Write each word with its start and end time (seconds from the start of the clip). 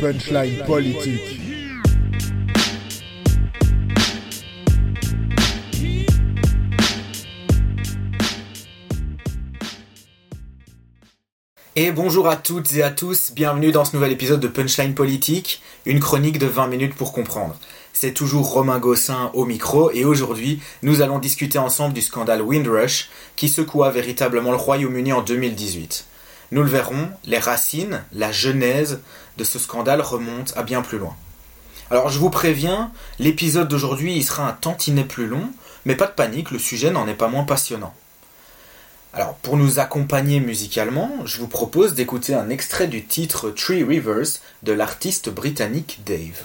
Punchline 0.00 0.64
politique. 0.66 1.40
Et 11.76 11.92
bonjour 11.92 12.28
à 12.28 12.36
toutes 12.36 12.74
et 12.74 12.82
à 12.82 12.90
tous, 12.90 13.32
bienvenue 13.32 13.72
dans 13.72 13.84
ce 13.84 13.94
nouvel 13.94 14.12
épisode 14.12 14.40
de 14.40 14.48
Punchline 14.48 14.94
Politique, 14.94 15.62
une 15.86 16.00
chronique 16.00 16.38
de 16.38 16.46
20 16.46 16.66
minutes 16.66 16.94
pour 16.94 17.12
comprendre. 17.12 17.56
C'est 17.92 18.12
toujours 18.12 18.50
Romain 18.50 18.78
Gossin 18.78 19.30
au 19.34 19.44
micro 19.44 19.90
et 19.92 20.04
aujourd'hui 20.04 20.60
nous 20.82 21.00
allons 21.00 21.18
discuter 21.18 21.58
ensemble 21.58 21.94
du 21.94 22.02
scandale 22.02 22.42
Windrush 22.42 23.08
qui 23.36 23.48
secoua 23.48 23.90
véritablement 23.90 24.50
le 24.50 24.56
Royaume-Uni 24.56 25.12
en 25.12 25.22
2018. 25.22 26.09
Nous 26.52 26.62
le 26.62 26.68
verrons, 26.68 27.10
les 27.24 27.38
racines, 27.38 28.02
la 28.12 28.32
genèse 28.32 29.00
de 29.36 29.44
ce 29.44 29.58
scandale 29.58 30.00
remontent 30.00 30.52
à 30.56 30.62
bien 30.62 30.82
plus 30.82 30.98
loin. 30.98 31.16
Alors 31.90 32.08
je 32.08 32.18
vous 32.18 32.30
préviens, 32.30 32.92
l'épisode 33.18 33.68
d'aujourd'hui 33.68 34.22
sera 34.22 34.48
un 34.48 34.52
tantinet 34.52 35.04
plus 35.04 35.26
long, 35.26 35.50
mais 35.84 35.94
pas 35.94 36.06
de 36.06 36.12
panique, 36.12 36.50
le 36.50 36.58
sujet 36.58 36.90
n'en 36.90 37.06
est 37.06 37.14
pas 37.14 37.28
moins 37.28 37.44
passionnant. 37.44 37.94
Alors, 39.12 39.34
pour 39.34 39.56
nous 39.56 39.80
accompagner 39.80 40.38
musicalement, 40.38 41.10
je 41.24 41.38
vous 41.38 41.48
propose 41.48 41.94
d'écouter 41.94 42.32
un 42.32 42.48
extrait 42.48 42.86
du 42.86 43.04
titre 43.04 43.50
Three 43.50 43.82
Rivers 43.82 44.38
de 44.62 44.72
l'artiste 44.72 45.30
britannique 45.30 46.00
Dave. 46.06 46.44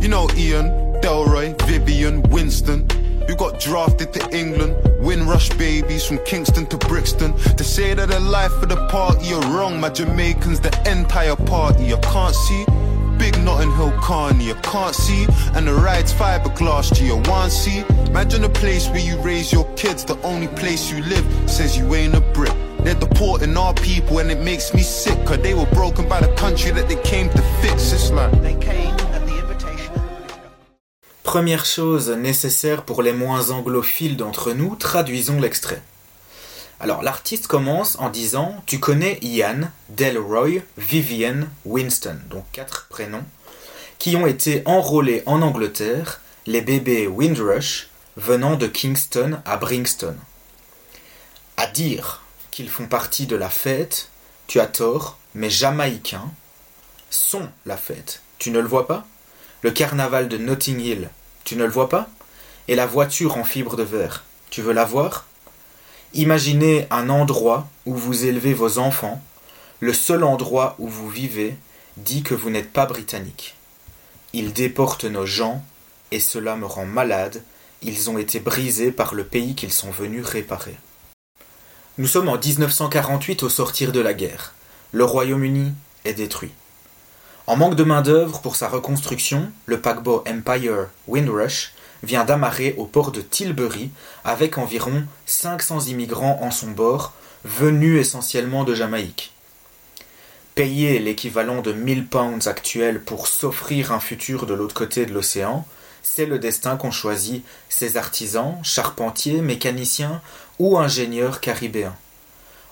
You 0.00 0.08
know 0.08 0.28
Ian, 0.36 1.00
Delroy, 1.02 1.56
Vivian, 1.66 2.22
Winston, 2.30 2.86
who 3.26 3.36
got 3.36 3.60
drafted 3.60 4.12
to 4.14 4.36
England, 4.36 4.76
Windrush 4.98 5.48
babies 5.50 6.04
from 6.04 6.18
Kingston 6.24 6.66
to 6.66 6.76
Brixton. 6.76 7.32
To 7.56 7.64
say 7.64 7.94
that 7.94 8.08
the 8.08 8.20
life 8.20 8.52
of 8.62 8.68
the 8.68 8.86
party 8.88 9.26
you're 9.26 9.40
wrong, 9.42 9.80
my 9.80 9.90
Jamaicans, 9.90 10.60
the 10.60 10.72
entire 10.90 11.36
party, 11.36 11.92
I 11.92 11.98
can't 12.00 12.34
see. 12.34 12.64
Big 13.18 13.38
Notting 13.44 13.70
Hill 13.76 13.92
Carney, 14.00 14.46
you 14.46 14.54
can't 14.62 14.94
see. 14.94 15.26
And 15.54 15.66
the 15.68 15.74
ride's 15.74 16.12
fiberglass 16.12 16.94
to 16.96 17.04
your 17.04 17.20
one 17.22 17.50
see. 17.50 17.84
Imagine 18.06 18.44
a 18.44 18.48
place 18.48 18.88
where 18.88 19.00
you 19.00 19.20
raise 19.20 19.52
your 19.52 19.70
kids, 19.74 20.04
the 20.04 20.18
only 20.22 20.48
place 20.48 20.90
you 20.90 21.02
live 21.02 21.26
says 21.50 21.76
you 21.76 21.94
ain't 21.94 22.14
a 22.14 22.20
brick. 22.20 22.54
They're 22.82 22.94
deporting 22.94 23.54
our 23.58 23.74
people 23.74 24.20
and 24.20 24.30
it 24.30 24.40
makes 24.40 24.72
me 24.72 24.80
sick, 24.80 25.22
cause 25.26 25.38
they 25.42 25.52
were 25.52 25.66
broken 25.66 26.08
by 26.08 26.20
the 26.20 26.34
country 26.34 26.70
that 26.70 26.88
they 26.88 26.96
came 27.02 27.28
to 27.28 27.42
fix. 27.60 27.92
It's 27.92 28.10
like 28.10 28.32
Première 31.30 31.64
chose 31.64 32.10
nécessaire 32.10 32.82
pour 32.82 33.04
les 33.04 33.12
moins 33.12 33.50
anglophiles 33.50 34.16
d'entre 34.16 34.52
nous, 34.52 34.74
traduisons 34.74 35.40
l'extrait. 35.40 35.80
Alors 36.80 37.04
l'artiste 37.04 37.46
commence 37.46 37.96
en 38.00 38.10
disant 38.10 38.60
Tu 38.66 38.80
connais 38.80 39.16
Ian, 39.22 39.70
Delroy, 39.90 40.62
Vivian, 40.76 41.42
Winston, 41.64 42.18
donc 42.28 42.46
quatre 42.50 42.88
prénoms, 42.90 43.22
qui 44.00 44.16
ont 44.16 44.26
été 44.26 44.62
enrôlés 44.64 45.22
en 45.24 45.40
Angleterre, 45.40 46.20
les 46.46 46.62
bébés 46.62 47.06
Windrush, 47.06 47.90
venant 48.16 48.56
de 48.56 48.66
Kingston 48.66 49.38
à 49.44 49.56
Bringston. 49.56 50.16
À 51.56 51.68
dire 51.68 52.24
qu'ils 52.50 52.70
font 52.70 52.86
partie 52.86 53.28
de 53.28 53.36
la 53.36 53.50
fête, 53.50 54.08
tu 54.48 54.58
as 54.58 54.66
tort, 54.66 55.16
mais 55.36 55.48
jamaïcains 55.48 56.32
sont 57.08 57.48
la 57.66 57.76
fête. 57.76 58.20
Tu 58.38 58.50
ne 58.50 58.58
le 58.58 58.66
vois 58.66 58.88
pas? 58.88 59.06
Le 59.62 59.70
carnaval 59.70 60.26
de 60.26 60.36
Notting 60.36 60.80
Hill, 60.80 61.10
tu 61.50 61.56
ne 61.56 61.64
le 61.64 61.70
vois 61.70 61.88
pas? 61.88 62.08
Et 62.68 62.76
la 62.76 62.86
voiture 62.86 63.36
en 63.36 63.42
fibre 63.42 63.74
de 63.74 63.82
verre, 63.82 64.22
tu 64.50 64.62
veux 64.62 64.72
la 64.72 64.84
voir? 64.84 65.26
Imaginez 66.14 66.86
un 66.92 67.10
endroit 67.10 67.66
où 67.86 67.96
vous 67.96 68.24
élevez 68.24 68.54
vos 68.54 68.78
enfants, 68.78 69.20
le 69.80 69.92
seul 69.92 70.22
endroit 70.22 70.76
où 70.78 70.86
vous 70.86 71.08
vivez 71.08 71.56
dit 71.96 72.22
que 72.22 72.34
vous 72.34 72.50
n'êtes 72.50 72.72
pas 72.72 72.86
britannique. 72.86 73.56
Ils 74.32 74.52
déportent 74.52 75.06
nos 75.06 75.26
gens, 75.26 75.64
et 76.12 76.20
cela 76.20 76.54
me 76.54 76.66
rend 76.66 76.86
malade, 76.86 77.42
ils 77.82 78.10
ont 78.10 78.18
été 78.18 78.38
brisés 78.38 78.92
par 78.92 79.12
le 79.12 79.24
pays 79.24 79.56
qu'ils 79.56 79.72
sont 79.72 79.90
venus 79.90 80.24
réparer. 80.24 80.76
Nous 81.98 82.06
sommes 82.06 82.28
en 82.28 82.38
1948 82.38 83.42
au 83.42 83.48
sortir 83.48 83.90
de 83.90 83.98
la 83.98 84.14
guerre. 84.14 84.54
Le 84.92 85.02
Royaume-Uni 85.02 85.72
est 86.04 86.14
détruit. 86.14 86.52
En 87.50 87.56
manque 87.56 87.74
de 87.74 87.82
main-d'œuvre 87.82 88.38
pour 88.42 88.54
sa 88.54 88.68
reconstruction, 88.68 89.50
le 89.66 89.80
paquebot 89.80 90.22
Empire 90.28 90.86
Windrush 91.08 91.72
vient 92.04 92.24
d'amarrer 92.24 92.76
au 92.78 92.84
port 92.84 93.10
de 93.10 93.22
Tilbury 93.22 93.90
avec 94.24 94.56
environ 94.56 95.02
500 95.26 95.80
immigrants 95.86 96.38
en 96.42 96.52
son 96.52 96.70
bord, 96.70 97.12
venus 97.42 98.00
essentiellement 98.00 98.62
de 98.62 98.76
Jamaïque. 98.76 99.32
Payer 100.54 101.00
l'équivalent 101.00 101.60
de 101.60 101.72
1000 101.72 102.06
pounds 102.06 102.46
actuels 102.46 103.02
pour 103.02 103.26
s'offrir 103.26 103.90
un 103.90 103.98
futur 103.98 104.46
de 104.46 104.54
l'autre 104.54 104.76
côté 104.76 105.04
de 105.04 105.12
l'océan, 105.12 105.66
c'est 106.04 106.26
le 106.26 106.38
destin 106.38 106.76
qu'ont 106.76 106.92
choisi 106.92 107.42
ces 107.68 107.96
artisans, 107.96 108.60
charpentiers, 108.62 109.40
mécaniciens 109.40 110.22
ou 110.60 110.78
ingénieurs 110.78 111.40
caribéens. 111.40 111.96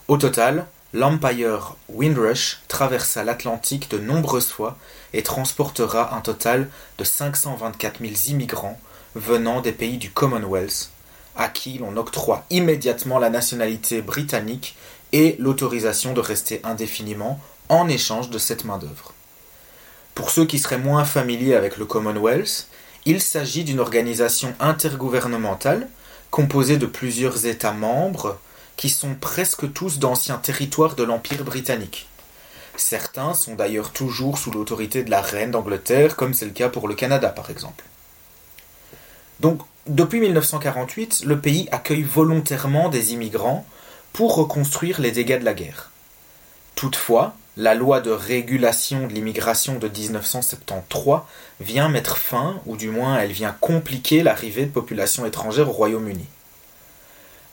Au 0.07 0.19
total, 0.19 0.67
l'Empire 0.95 1.75
Windrush 1.89 2.61
traversa 2.69 3.23
l'Atlantique 3.23 3.91
de 3.91 3.99
nombreuses 3.99 4.51
fois 4.51 4.79
et 5.13 5.23
transportera 5.23 6.15
un 6.17 6.21
total 6.21 6.69
de 6.97 7.05
524 7.05 8.01
000 8.01 8.13
immigrants 8.29 8.81
venant 9.15 9.61
des 9.61 9.73
pays 9.73 9.99
du 9.99 10.11
Commonwealth, 10.11 10.91
à 11.37 11.49
qui 11.49 11.79
l'on 11.79 11.97
octroie 11.97 12.45
immédiatement 12.51 13.19
la 13.19 13.31
nationalité 13.31 14.01
britannique 14.01 14.77
et 15.13 15.37
l'autorisation 15.39 16.13
de 16.15 16.21
rester 16.21 16.61
indéfiniment 16.65 17.41
en 17.69 17.89
échange 17.89 18.31
de 18.31 18.39
cette 18.39 18.65
main-d'œuvre. 18.65 19.13
Pour 20.15 20.31
ceux 20.31 20.47
qui 20.47 20.59
seraient 20.59 20.79
moins 20.79 21.05
familiers 21.05 21.55
avec 21.55 21.77
le 21.77 21.85
Commonwealth, 21.85 22.67
il 23.05 23.21
s'agit 23.21 23.65
d'une 23.65 23.81
organisation 23.81 24.55
intergouvernementale 24.59 25.89
composée 26.31 26.77
de 26.77 26.87
plusieurs 26.87 27.47
États 27.47 27.73
membres 27.73 28.39
qui 28.79 28.89
sont 28.89 29.17
presque 29.17 29.71
tous 29.75 29.99
d'anciens 29.99 30.39
territoires 30.39 30.95
de 30.95 31.03
l'Empire 31.03 31.43
britannique. 31.43 32.09
Certains 32.77 33.35
sont 33.35 33.57
d'ailleurs 33.57 33.91
toujours 33.91 34.39
sous 34.39 34.53
l'autorité 34.53 35.03
de 35.03 35.11
la 35.11 35.21
reine 35.21 35.51
d'Angleterre, 35.51 36.15
comme 36.15 36.33
c'est 36.33 36.45
le 36.47 36.53
cas 36.53 36.69
pour 36.69 36.87
le 36.87 36.95
Canada 36.95 37.29
par 37.29 37.51
exemple. 37.51 37.85
Donc, 39.41 39.63
depuis 39.89 40.21
1948, 40.21 41.25
le 41.27 41.41
pays 41.41 41.69
accueille 41.73 42.05
volontairement 42.05 42.89
des 42.89 43.13
immigrants 43.13 43.67
pour 44.13 44.37
reconstruire 44.37 45.01
les 45.01 45.11
dégâts 45.11 45.41
de 45.41 45.45
la 45.45 45.55
guerre. 45.55 45.91
Toutefois, 46.77 47.35
la 47.57 47.75
loi 47.75 48.01
de 48.01 48.13
régulation 48.13 49.09
de 49.09 49.13
l'immigration 49.13 49.81
de 49.81 49.89
1973 49.89 51.23
vient 51.59 51.89
mettre 51.89 52.17
fin, 52.17 52.61
ou 52.67 52.77
du 52.77 52.91
moins 52.91 53.19
elle 53.19 53.33
vient 53.33 53.57
compliquer 53.61 54.23
l'arrivée 54.23 54.67
de 54.67 54.71
populations 54.71 55.27
étrangères 55.27 55.69
au 55.69 55.73
Royaume-Uni. 55.73 56.27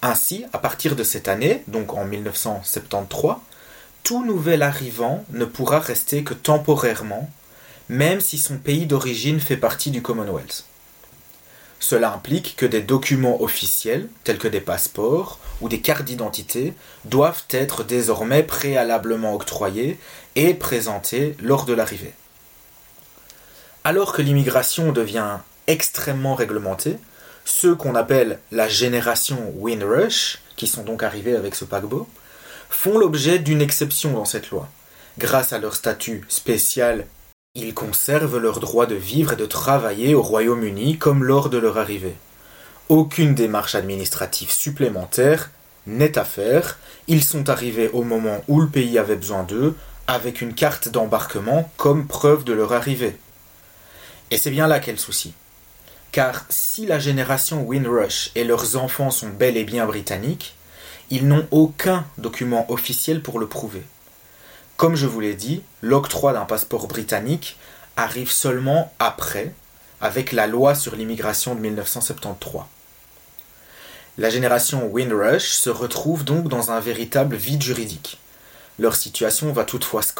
Ainsi, 0.05 0.45
à 0.53 0.59
partir 0.59 0.95
de 0.95 1.03
cette 1.03 1.27
année, 1.27 1.63
donc 1.65 1.95
en 1.95 2.05
1973, 2.05 3.37
tout 4.03 4.23
nouvel 4.23 4.61
arrivant 4.61 5.25
ne 5.31 5.45
pourra 5.45 5.79
rester 5.79 6.23
que 6.23 6.35
temporairement, 6.35 7.27
même 7.89 8.21
si 8.21 8.37
son 8.37 8.59
pays 8.59 8.85
d'origine 8.85 9.39
fait 9.39 9.57
partie 9.57 9.89
du 9.89 10.03
Commonwealth. 10.03 10.65
Cela 11.79 12.13
implique 12.13 12.55
que 12.55 12.67
des 12.67 12.83
documents 12.83 13.41
officiels, 13.41 14.07
tels 14.23 14.37
que 14.37 14.47
des 14.47 14.61
passeports 14.61 15.39
ou 15.59 15.69
des 15.69 15.81
cartes 15.81 16.05
d'identité, 16.05 16.75
doivent 17.05 17.45
être 17.49 17.83
désormais 17.83 18.43
préalablement 18.43 19.33
octroyés 19.33 19.97
et 20.35 20.53
présentés 20.53 21.35
lors 21.41 21.65
de 21.65 21.73
l'arrivée. 21.73 22.13
Alors 23.83 24.13
que 24.13 24.21
l'immigration 24.21 24.91
devient 24.91 25.39
extrêmement 25.65 26.35
réglementée, 26.35 26.97
ceux 27.45 27.75
qu'on 27.75 27.95
appelle 27.95 28.39
la 28.51 28.67
génération 28.67 29.53
Windrush, 29.57 30.39
qui 30.57 30.67
sont 30.67 30.83
donc 30.83 31.03
arrivés 31.03 31.37
avec 31.37 31.55
ce 31.55 31.63
paquebot, 31.63 32.09
font 32.69 32.97
l'objet 32.97 33.39
d'une 33.39 33.61
exception 33.61 34.11
dans 34.11 34.25
cette 34.25 34.49
loi, 34.49 34.67
grâce 35.17 35.53
à 35.53 35.59
leur 35.59 35.75
statut 35.75 36.25
spécial 36.27 37.05
ils 37.57 37.73
conservent 37.73 38.37
leur 38.37 38.59
droit 38.59 38.85
de 38.85 38.95
vivre 38.95 39.31
et 39.33 39.37
de 39.37 39.45
travailler 39.45 40.13
au 40.13 40.21
Royaume-Uni 40.21 40.97
comme 40.97 41.23
lors 41.23 41.49
de 41.49 41.57
leur 41.57 41.77
arrivée. 41.77 42.15
Aucune 42.89 43.33
démarche 43.33 43.75
administrative 43.75 44.51
supplémentaire 44.51 45.51
n'est 45.87 46.17
à 46.17 46.25
faire, 46.25 46.77
ils 47.07 47.23
sont 47.23 47.49
arrivés 47.49 47.89
au 47.93 48.03
moment 48.03 48.43
où 48.49 48.59
le 48.59 48.67
pays 48.67 48.99
avait 48.99 49.15
besoin 49.15 49.43
d'eux, 49.43 49.73
avec 50.05 50.41
une 50.41 50.53
carte 50.53 50.89
d'embarquement 50.89 51.71
comme 51.77 52.07
preuve 52.07 52.43
de 52.43 52.51
leur 52.51 52.73
arrivée. 52.73 53.15
Et 54.31 54.37
c'est 54.37 54.51
bien 54.51 54.67
là 54.67 54.81
qu'est 54.81 54.91
le 54.91 54.97
souci. 54.97 55.33
Car 56.15 56.45
si 56.47 56.85
la 56.85 56.97
génération 56.97 57.63
Windrush 57.63 58.31
et 58.35 58.45
leurs 58.45 58.77
enfants 58.77 59.11
sont 59.11 59.27
bel 59.27 59.57
et 59.57 59.65
bien 59.65 59.85
britanniques, 59.85 60.55
ils 61.09 61.27
n'ont 61.27 61.45
aucun 61.51 62.05
document 62.17 62.65
officiel 62.71 63.21
pour 63.21 63.37
le 63.37 63.47
prouver. 63.47 63.83
Comme 64.77 64.95
je 64.95 65.07
vous 65.07 65.19
l'ai 65.19 65.33
dit, 65.33 65.61
l'octroi 65.81 66.31
d'un 66.31 66.45
passeport 66.45 66.87
britannique 66.87 67.57
arrive 67.97 68.31
seulement 68.31 68.93
après, 68.97 69.53
avec 69.99 70.31
la 70.31 70.47
loi 70.47 70.73
sur 70.73 70.95
l'immigration 70.95 71.53
de 71.53 71.59
1973. 71.59 72.63
La 74.17 74.29
génération 74.29 74.87
Windrush 74.87 75.49
se 75.49 75.69
retrouve 75.69 76.23
donc 76.23 76.47
dans 76.47 76.71
un 76.71 76.79
véritable 76.79 77.35
vide 77.35 77.61
juridique. 77.61 78.21
Leur 78.79 78.95
situation 78.95 79.51
va 79.51 79.65
toutefois 79.65 80.01
se 80.01 80.13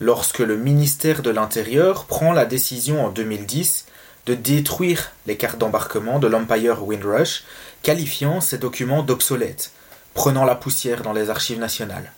lorsque 0.00 0.40
le 0.40 0.56
ministère 0.56 1.22
de 1.22 1.30
l'Intérieur 1.30 2.06
prend 2.06 2.32
la 2.32 2.46
décision 2.46 3.06
en 3.06 3.10
2010 3.10 3.86
de 4.26 4.34
détruire 4.34 5.12
les 5.26 5.36
cartes 5.36 5.58
d'embarquement 5.58 6.18
de 6.18 6.28
l'Empire 6.28 6.86
Windrush, 6.86 7.44
qualifiant 7.82 8.40
ces 8.40 8.58
documents 8.58 9.02
d'obsolètes, 9.02 9.72
prenant 10.14 10.44
la 10.44 10.54
poussière 10.54 11.02
dans 11.02 11.12
les 11.12 11.30
archives 11.30 11.58
nationales. 11.58 12.12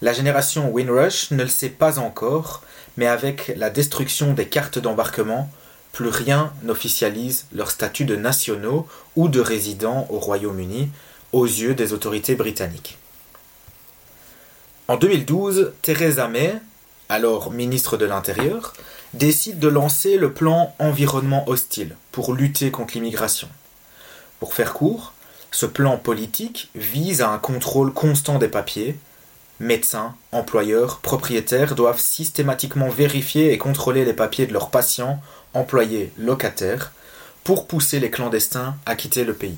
La 0.00 0.12
génération 0.12 0.70
Windrush 0.70 1.32
ne 1.32 1.42
le 1.42 1.48
sait 1.48 1.70
pas 1.70 1.98
encore, 1.98 2.62
mais 2.96 3.06
avec 3.06 3.52
la 3.56 3.70
destruction 3.70 4.32
des 4.32 4.46
cartes 4.46 4.78
d'embarquement, 4.78 5.50
plus 5.92 6.08
rien 6.08 6.52
n'officialise 6.62 7.46
leur 7.52 7.70
statut 7.70 8.04
de 8.04 8.14
nationaux 8.14 8.86
ou 9.16 9.28
de 9.28 9.40
résidents 9.40 10.06
au 10.10 10.18
Royaume-Uni 10.18 10.90
aux 11.32 11.46
yeux 11.46 11.74
des 11.74 11.92
autorités 11.92 12.36
britanniques. 12.36 12.98
En 14.86 14.96
2012, 14.96 15.72
Theresa 15.82 16.28
May, 16.28 16.54
alors 17.08 17.50
ministre 17.50 17.96
de 17.96 18.04
l'Intérieur, 18.06 18.74
décide 19.14 19.58
de 19.58 19.68
lancer 19.68 20.16
le 20.16 20.32
plan 20.32 20.74
environnement 20.78 21.48
hostile 21.48 21.96
pour 22.12 22.34
lutter 22.34 22.70
contre 22.70 22.94
l'immigration. 22.94 23.48
Pour 24.40 24.54
faire 24.54 24.72
court, 24.72 25.12
ce 25.50 25.66
plan 25.66 25.96
politique 25.96 26.70
vise 26.74 27.22
à 27.22 27.30
un 27.30 27.38
contrôle 27.38 27.92
constant 27.92 28.38
des 28.38 28.48
papiers. 28.48 28.96
Médecins, 29.60 30.14
employeurs, 30.30 30.98
propriétaires 30.98 31.74
doivent 31.74 31.98
systématiquement 31.98 32.88
vérifier 32.88 33.52
et 33.52 33.58
contrôler 33.58 34.04
les 34.04 34.12
papiers 34.12 34.46
de 34.46 34.52
leurs 34.52 34.70
patients, 34.70 35.20
employés, 35.54 36.12
locataires, 36.18 36.92
pour 37.44 37.66
pousser 37.66 37.98
les 37.98 38.10
clandestins 38.10 38.76
à 38.86 38.94
quitter 38.94 39.24
le 39.24 39.34
pays. 39.34 39.56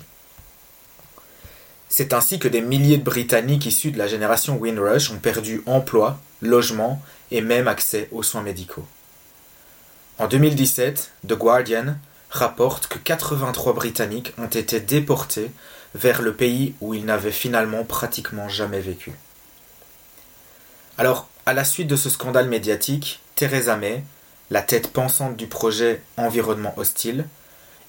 C'est 1.88 2.12
ainsi 2.12 2.38
que 2.38 2.47
des 2.47 2.61
milliers 2.61 2.99
de 2.99 3.02
Britanniques 3.02 3.67
issus 3.67 3.91
de 3.91 3.99
la 3.99 4.06
génération 4.06 4.56
Windrush 4.56 5.11
ont 5.11 5.19
perdu 5.19 5.61
emploi, 5.67 6.20
logement 6.41 7.02
et 7.32 7.41
même 7.41 7.67
accès 7.67 8.08
aux 8.12 8.23
soins 8.23 8.43
médicaux. 8.43 8.87
En 10.20 10.28
2017, 10.28 11.12
The 11.26 11.32
Guardian 11.32 11.96
rapporte 12.28 12.88
que 12.88 12.99
83 12.99 13.72
Britanniques 13.72 14.34
ont 14.37 14.49
été 14.49 14.78
déportés 14.78 15.50
vers 15.94 16.20
le 16.20 16.34
pays 16.34 16.75
où 16.82 16.93
ils 16.93 17.06
n'avaient 17.06 17.32
finalement 17.32 17.84
pratiquement 17.84 18.46
jamais 18.46 18.81
vécu. 18.81 19.14
Alors, 20.99 21.26
à 21.46 21.55
la 21.55 21.64
suite 21.64 21.87
de 21.87 21.96
ce 21.96 22.11
scandale 22.11 22.50
médiatique, 22.50 23.22
Theresa 23.34 23.78
May, 23.78 24.05
la 24.50 24.61
tête 24.61 24.93
pensante 24.93 25.38
du 25.38 25.46
projet 25.46 26.02
Environnement 26.19 26.75
hostile, 26.76 27.25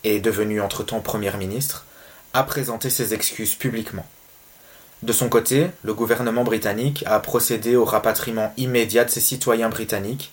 et 0.06 0.22
devenue 0.22 0.62
entre-temps 0.62 1.02
Première 1.02 1.38
ministre, 1.38 1.86
a 2.34 2.44
présenté 2.44 2.90
ses 2.90 3.14
excuses 3.14 3.56
publiquement. 3.56 4.08
De 5.04 5.12
son 5.12 5.28
côté, 5.28 5.68
le 5.84 5.94
gouvernement 5.94 6.46
britannique 6.46 7.04
a 7.08 7.20
procédé 7.20 7.76
au 7.76 7.84
rapatriement 7.84 8.54
immédiat 8.56 9.04
de 9.04 9.10
ses 9.10 9.20
citoyens 9.20 9.68
britanniques 9.68 10.32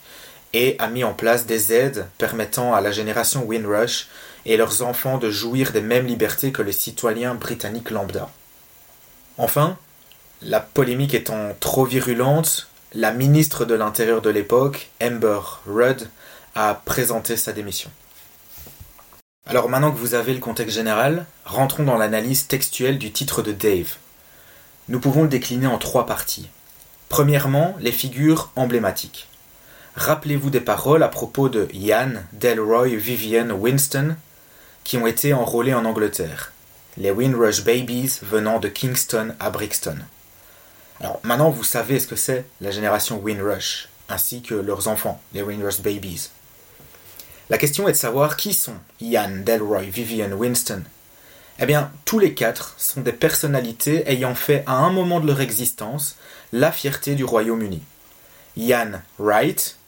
et 0.53 0.75
a 0.79 0.87
mis 0.87 1.03
en 1.03 1.13
place 1.13 1.45
des 1.45 1.73
aides 1.73 2.07
permettant 2.17 2.73
à 2.73 2.81
la 2.81 2.91
génération 2.91 3.43
Windrush 3.45 4.07
et 4.45 4.57
leurs 4.57 4.81
enfants 4.81 5.17
de 5.17 5.29
jouir 5.29 5.71
des 5.71 5.81
mêmes 5.81 6.07
libertés 6.07 6.51
que 6.51 6.61
les 6.61 6.71
citoyens 6.71 7.35
britanniques 7.35 7.91
lambda. 7.91 8.29
Enfin, 9.37 9.77
la 10.41 10.59
polémique 10.59 11.13
étant 11.13 11.55
trop 11.59 11.85
virulente, 11.85 12.67
la 12.93 13.11
ministre 13.11 13.65
de 13.65 13.75
l'Intérieur 13.75 14.21
de 14.21 14.29
l'époque, 14.29 14.89
Amber 15.01 15.41
Rudd, 15.67 16.07
a 16.55 16.73
présenté 16.73 17.37
sa 17.37 17.51
démission. 17.51 17.91
Alors 19.45 19.69
maintenant 19.69 19.91
que 19.91 19.97
vous 19.97 20.13
avez 20.13 20.33
le 20.33 20.39
contexte 20.39 20.75
général, 20.75 21.25
rentrons 21.45 21.83
dans 21.83 21.97
l'analyse 21.97 22.47
textuelle 22.47 22.97
du 22.97 23.11
titre 23.11 23.41
de 23.41 23.51
Dave. 23.51 23.95
Nous 24.87 24.99
pouvons 24.99 25.23
le 25.23 25.29
décliner 25.29 25.67
en 25.67 25.77
trois 25.77 26.05
parties. 26.05 26.49
Premièrement, 27.09 27.75
les 27.79 27.91
figures 27.91 28.51
emblématiques. 28.55 29.27
Rappelez-vous 29.95 30.49
des 30.49 30.61
paroles 30.61 31.03
à 31.03 31.07
propos 31.07 31.49
de 31.49 31.67
Ian, 31.73 32.11
Delroy, 32.33 32.95
Vivian, 32.95 33.49
Winston, 33.51 34.15
qui 34.83 34.97
ont 34.97 35.07
été 35.07 35.33
enrôlés 35.33 35.73
en 35.73 35.85
Angleterre. 35.85 36.51
Les 36.97 37.11
Windrush 37.11 37.63
Babies 37.63 38.19
venant 38.21 38.59
de 38.59 38.67
Kingston 38.67 39.35
à 39.39 39.49
Brixton. 39.49 39.97
Alors 40.99 41.19
maintenant 41.23 41.49
vous 41.49 41.63
savez 41.63 41.99
ce 41.99 42.07
que 42.07 42.15
c'est 42.15 42.45
la 42.61 42.71
génération 42.71 43.19
Windrush, 43.19 43.89
ainsi 44.09 44.41
que 44.41 44.55
leurs 44.55 44.87
enfants, 44.87 45.21
les 45.33 45.41
Windrush 45.41 45.81
Babies. 45.81 46.29
La 47.49 47.57
question 47.57 47.87
est 47.87 47.93
de 47.93 47.97
savoir 47.97 48.37
qui 48.37 48.53
sont 48.53 48.75
Ian, 49.01 49.31
Delroy, 49.43 49.83
Vivian, 49.83 50.31
Winston. 50.31 50.83
Eh 51.59 51.65
bien, 51.65 51.91
tous 52.05 52.19
les 52.19 52.33
quatre 52.33 52.75
sont 52.77 53.01
des 53.01 53.11
personnalités 53.11 54.09
ayant 54.09 54.35
fait 54.35 54.63
à 54.65 54.73
un 54.73 54.91
moment 54.91 55.19
de 55.19 55.27
leur 55.27 55.41
existence 55.41 56.15
la 56.53 56.71
fierté 56.71 57.15
du 57.15 57.25
Royaume-Uni. 57.25 57.81
Ian 58.55 59.01
Wright, 59.17 59.78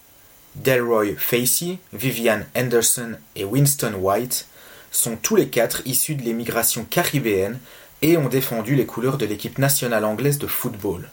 Delroy 0.55 1.15
Facey, 1.17 1.79
Vivian 1.93 2.41
Anderson 2.55 3.15
et 3.35 3.45
Winston 3.45 3.93
White 3.93 4.47
sont 4.91 5.15
tous 5.15 5.35
les 5.35 5.47
quatre 5.47 5.81
issus 5.85 6.15
de 6.15 6.23
l'émigration 6.23 6.83
caribéenne 6.83 7.59
et 8.01 8.17
ont 8.17 8.27
défendu 8.27 8.75
les 8.75 8.85
couleurs 8.85 9.17
de 9.17 9.25
l'équipe 9.25 9.57
nationale 9.57 10.05
anglaise 10.05 10.37
de 10.37 10.47
football. 10.47 11.09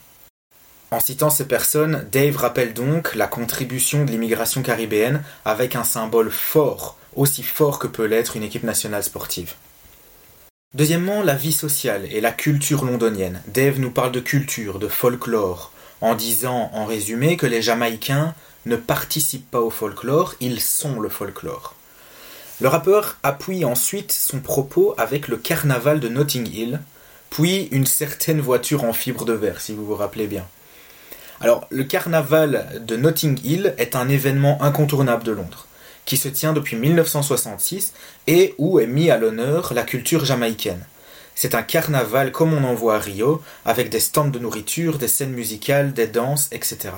En 0.90 1.00
citant 1.00 1.30
ces 1.30 1.46
personnes, 1.46 2.06
Dave 2.10 2.36
rappelle 2.36 2.72
donc 2.72 3.14
la 3.14 3.26
contribution 3.26 4.04
de 4.04 4.10
l'immigration 4.10 4.62
caribéenne 4.62 5.22
avec 5.44 5.76
un 5.76 5.84
symbole 5.84 6.30
fort, 6.30 6.96
aussi 7.14 7.42
fort 7.42 7.78
que 7.78 7.86
peut 7.86 8.06
l'être 8.06 8.36
une 8.36 8.42
équipe 8.42 8.64
nationale 8.64 9.04
sportive. 9.04 9.54
Deuxièmement, 10.74 11.22
la 11.22 11.34
vie 11.34 11.52
sociale 11.52 12.06
et 12.10 12.20
la 12.20 12.32
culture 12.32 12.84
londonienne. 12.84 13.42
Dave 13.46 13.78
nous 13.78 13.90
parle 13.90 14.12
de 14.12 14.20
culture, 14.20 14.78
de 14.78 14.88
folklore, 14.88 15.72
en 16.00 16.14
disant 16.14 16.70
en 16.72 16.84
résumé 16.84 17.36
que 17.36 17.46
les 17.46 17.62
Jamaïcains 17.62 18.34
ne 18.66 18.76
participent 18.76 19.50
pas 19.50 19.60
au 19.60 19.70
folklore, 19.70 20.34
ils 20.40 20.60
sont 20.60 21.00
le 21.00 21.08
folklore. 21.08 21.74
Le 22.60 22.68
rappeur 22.68 23.16
appuie 23.22 23.64
ensuite 23.64 24.12
son 24.12 24.40
propos 24.40 24.94
avec 24.98 25.28
le 25.28 25.36
carnaval 25.36 26.00
de 26.00 26.08
Notting 26.08 26.48
Hill, 26.52 26.80
puis 27.30 27.68
une 27.70 27.86
certaine 27.86 28.40
voiture 28.40 28.84
en 28.84 28.92
fibre 28.92 29.24
de 29.24 29.32
verre, 29.32 29.60
si 29.60 29.72
vous 29.72 29.86
vous 29.86 29.94
rappelez 29.94 30.26
bien. 30.26 30.46
Alors, 31.40 31.66
le 31.70 31.84
carnaval 31.84 32.82
de 32.84 32.96
Notting 32.96 33.38
Hill 33.44 33.74
est 33.78 33.94
un 33.94 34.08
événement 34.08 34.60
incontournable 34.60 35.22
de 35.22 35.32
Londres, 35.32 35.66
qui 36.04 36.16
se 36.16 36.28
tient 36.28 36.52
depuis 36.52 36.76
1966 36.76 37.92
et 38.26 38.54
où 38.58 38.80
est 38.80 38.88
mis 38.88 39.10
à 39.10 39.18
l'honneur 39.18 39.72
la 39.72 39.84
culture 39.84 40.24
jamaïcaine. 40.24 40.84
C'est 41.40 41.54
un 41.54 41.62
carnaval 41.62 42.32
comme 42.32 42.52
on 42.52 42.64
en 42.64 42.74
voit 42.74 42.96
à 42.96 42.98
Rio, 42.98 43.40
avec 43.64 43.90
des 43.90 44.00
stands 44.00 44.26
de 44.26 44.40
nourriture, 44.40 44.98
des 44.98 45.06
scènes 45.06 45.34
musicales, 45.34 45.92
des 45.92 46.08
danses, 46.08 46.48
etc. 46.50 46.90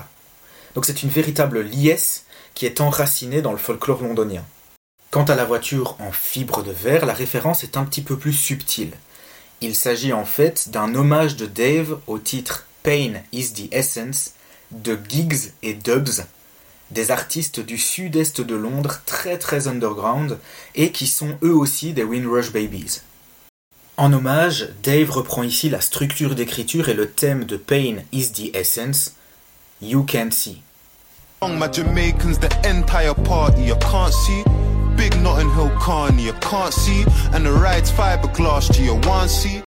Donc 0.73 0.85
c'est 0.85 1.03
une 1.03 1.11
véritable 1.11 1.61
liesse 1.61 2.25
qui 2.55 2.65
est 2.65 2.81
enracinée 2.81 3.43
dans 3.43 3.51
le 3.51 3.59
folklore 3.59 4.01
londonien. 4.01 4.43
Quant 5.11 5.25
à 5.25 5.35
la 5.35 5.45
voiture 5.45 5.95
en 5.99 6.11
fibre 6.11 6.63
de 6.63 6.71
verre, 6.71 7.05
la 7.05 7.13
référence 7.13 7.63
est 7.63 7.77
un 7.77 7.83
petit 7.83 8.01
peu 8.01 8.17
plus 8.17 8.33
subtile. 8.33 8.93
Il 9.61 9.75
s'agit 9.75 10.11
en 10.11 10.25
fait 10.25 10.69
d'un 10.69 10.95
hommage 10.95 11.35
de 11.35 11.45
Dave 11.45 11.99
au 12.07 12.17
titre 12.17 12.65
Pain 12.81 13.21
is 13.31 13.53
the 13.53 13.71
Essence 13.71 14.31
de 14.71 14.97
Giggs 15.07 15.51
et 15.61 15.75
Dubs, 15.75 16.25
des 16.89 17.11
artistes 17.11 17.59
du 17.59 17.77
sud-est 17.77 18.41
de 18.41 18.55
Londres 18.55 19.03
très 19.05 19.37
très 19.37 19.67
underground 19.67 20.39
et 20.73 20.91
qui 20.91 21.05
sont 21.05 21.37
eux 21.43 21.53
aussi 21.53 21.93
des 21.93 22.03
Windrush 22.03 22.51
Babies. 22.51 23.01
En 24.01 24.13
hommage, 24.13 24.67
Dave 24.81 25.11
reprend 25.11 25.43
ici 25.43 25.69
la 25.69 25.79
structure 25.79 26.33
d'écriture 26.33 26.89
et 26.89 26.95
le 26.95 27.07
thème 27.07 27.43
de 27.43 27.55
Pain 27.55 27.97
is 28.11 28.31
the 28.31 28.49
Essence, 28.55 29.11
You 29.79 30.03
Can't 30.03 30.33
See. 30.33 30.63
My 31.43 31.71
Jamaicans, 31.71 32.39
the 32.39 32.49
entire 32.67 33.13
party, 33.13 33.61
you 33.61 33.75
can't 33.75 34.11
see. 34.11 34.43
Big 34.97 35.15
Notting 35.21 35.53
Hill 35.53 35.69
Carney, 35.79 36.23
you 36.23 36.33
can't 36.41 36.73
see. 36.73 37.05
And 37.31 37.45
the 37.45 37.51
ride's 37.51 37.91
fiberglass 37.91 38.73
to 38.73 38.81
your 38.81 38.99
one 39.07 39.29
see? 39.29 39.61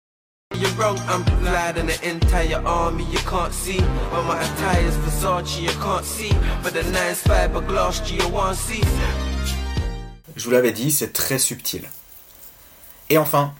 You're 0.55 0.71
wrong, 0.79 1.01
I'm 1.09 1.25
glad 1.43 1.77
in 1.77 1.87
the 1.87 1.99
entire 2.09 2.65
army 2.65 3.07
you 3.11 3.19
can't 3.29 3.53
see. 3.53 3.81
But 4.13 4.23
my 4.29 4.41
attire's 4.41 4.95
Versace, 4.99 5.61
you 5.61 5.71
can't 5.83 6.05
see. 6.05 6.31
But 6.63 6.75
the 6.75 6.85
nice 6.93 7.25
fiberglass 7.25 8.07
to 8.07 8.15
your 8.15 8.31
one 8.31 8.55
see? 8.55 8.85
Je 10.37 10.45
vous 10.45 10.53
l'avais 10.53 10.71
dit, 10.71 10.93
c'est 10.93 11.13
très 11.13 11.41
subtil. 11.41 11.83
Et 13.09 13.19
enfin, 13.19 13.55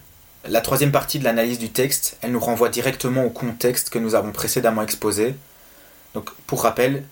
la 0.47 0.61
troisième 0.61 0.91
partie 0.91 1.19
de 1.19 1.23
l'analyse 1.23 1.59
du 1.59 1.69
texte, 1.69 2.17
elle 2.21 2.31
nous 2.31 2.39
renvoie 2.39 2.69
directement 2.69 3.23
au 3.23 3.29
contexte 3.29 3.89
que 3.89 3.99
nous 3.99 4.15
avons 4.15 4.31
précédemment 4.31 4.81
exposé. 4.81 5.35
Donc, 6.13 6.31
pour 6.47 6.63
rappel, 6.63 7.03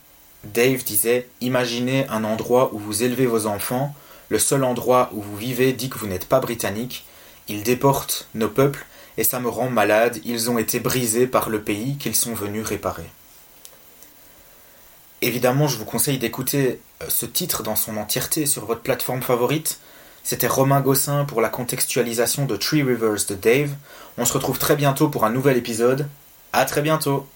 Dave 0.44 0.84
disait 0.84 1.28
Imaginez 1.42 2.08
un 2.10 2.24
endroit 2.24 2.74
où 2.74 2.80
vous 2.80 3.04
élevez 3.04 3.26
vos 3.28 3.46
enfants, 3.46 3.94
le 4.30 4.40
seul 4.40 4.64
endroit 4.64 5.10
où 5.14 5.22
vous 5.22 5.38
vivez 5.38 5.74
dit 5.74 5.90
que 5.90 5.98
vous 5.98 6.08
n'êtes 6.08 6.28
pas 6.28 6.40
britannique, 6.40 7.06
ils 7.48 7.64
déportent 7.64 8.28
nos 8.36 8.50
peuples 8.50 8.86
et 9.18 9.24
ça 9.24 9.40
me 9.40 9.50
rend 9.50 9.70
malade, 9.70 10.20
ils 10.24 10.50
ont 10.50 10.58
été 10.58 10.80
brisés 10.80 11.28
par 11.28 11.50
le 11.50 11.62
pays 11.62 11.98
qu'ils 11.98 12.16
sont 12.16 12.34
venus 12.34 12.66
réparer. 12.66 13.10
Évidemment, 15.22 15.68
je 15.68 15.78
vous 15.78 15.86
conseille 15.86 16.18
d'écouter 16.18 16.80
euh, 17.02 17.06
ce 17.10 17.26
titre 17.26 17.62
dans 17.62 17.76
son 17.76 17.98
entièreté 17.98 18.46
sur 18.46 18.66
votre 18.66 18.82
plateforme 18.82 19.22
favorite. 19.22 19.80
C'était 20.24 20.48
Romain 20.48 20.82
Gossin 20.82 21.26
pour 21.26 21.42
la 21.42 21.50
contextualisation 21.50 22.46
de 22.46 22.56
Tree 22.56 22.84
Rivers 22.84 23.26
de 23.28 23.36
Dave. 23.36 23.72
On 24.18 24.26
se 24.26 24.34
retrouve 24.34 24.60
très 24.60 24.76
bientôt 24.76 25.10
pour 25.10 25.26
un 25.26 25.32
nouvel 25.32 25.58
épisode. 25.58 26.08
À 26.54 26.66
très 26.66 26.82
bientôt 26.82 27.28